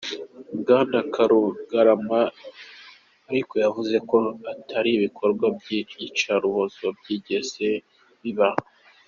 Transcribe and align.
Bwana 0.59 0.99
Karugarama 1.13 2.21
ariko 3.29 3.53
yavuze 3.63 3.95
ko 4.09 4.19
ata 4.53 4.77
bikorwa 5.05 5.45
by’iyicarubozo 5.57 6.85
byigeze 6.99 7.67
biba. 8.21 8.49